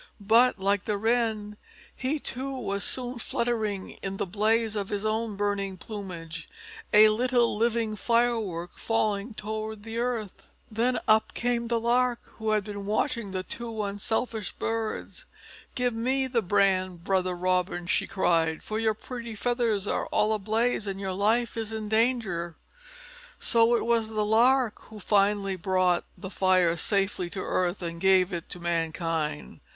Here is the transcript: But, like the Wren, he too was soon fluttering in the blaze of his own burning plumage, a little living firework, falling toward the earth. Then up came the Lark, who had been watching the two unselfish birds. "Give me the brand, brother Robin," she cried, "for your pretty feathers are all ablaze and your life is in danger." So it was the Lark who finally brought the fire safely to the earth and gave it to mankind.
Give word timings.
But, 0.19 0.57
like 0.59 0.85
the 0.85 0.97
Wren, 0.97 1.57
he 1.95 2.17
too 2.19 2.57
was 2.59 2.83
soon 2.83 3.19
fluttering 3.19 3.99
in 4.01 4.17
the 4.17 4.25
blaze 4.25 4.75
of 4.75 4.89
his 4.89 5.05
own 5.05 5.35
burning 5.35 5.77
plumage, 5.77 6.49
a 6.91 7.09
little 7.09 7.55
living 7.55 7.95
firework, 7.95 8.79
falling 8.79 9.35
toward 9.35 9.83
the 9.83 9.99
earth. 9.99 10.47
Then 10.71 10.99
up 11.07 11.35
came 11.35 11.67
the 11.67 11.79
Lark, 11.79 12.17
who 12.39 12.49
had 12.49 12.63
been 12.63 12.87
watching 12.87 13.29
the 13.29 13.43
two 13.43 13.83
unselfish 13.83 14.51
birds. 14.53 15.25
"Give 15.75 15.93
me 15.93 16.25
the 16.25 16.41
brand, 16.41 17.03
brother 17.03 17.35
Robin," 17.35 17.85
she 17.85 18.07
cried, 18.07 18.63
"for 18.63 18.79
your 18.79 18.95
pretty 18.95 19.35
feathers 19.35 19.85
are 19.87 20.07
all 20.07 20.33
ablaze 20.33 20.87
and 20.87 20.99
your 20.99 21.13
life 21.13 21.55
is 21.55 21.71
in 21.71 21.89
danger." 21.89 22.55
So 23.39 23.75
it 23.75 23.85
was 23.85 24.07
the 24.09 24.25
Lark 24.25 24.81
who 24.85 24.99
finally 24.99 25.57
brought 25.57 26.05
the 26.17 26.31
fire 26.31 26.75
safely 26.75 27.29
to 27.29 27.39
the 27.41 27.45
earth 27.45 27.83
and 27.83 28.01
gave 28.01 28.33
it 28.33 28.49
to 28.49 28.59
mankind. 28.59 29.59